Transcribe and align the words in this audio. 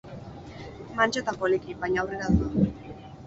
Mantso 0.99 1.21
eta 1.21 1.35
poliki, 1.43 1.77
baina 1.83 2.03
aurrera 2.05 2.31
doa. 2.39 2.69